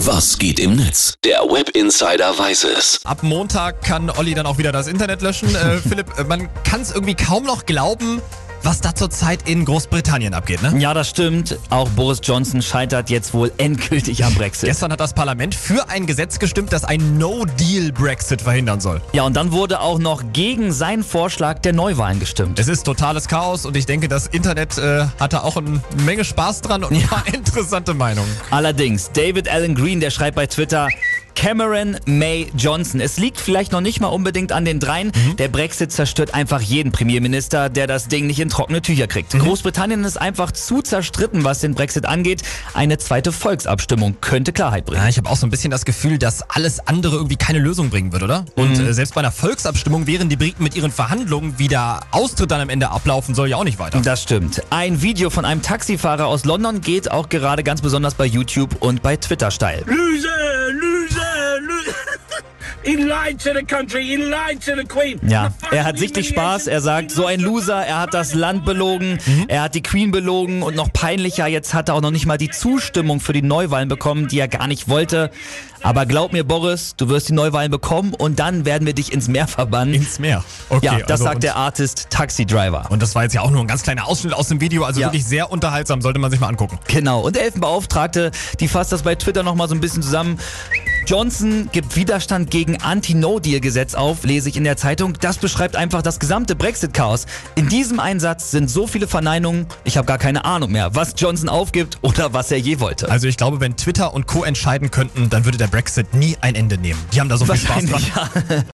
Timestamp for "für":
15.54-15.88, 73.20-73.32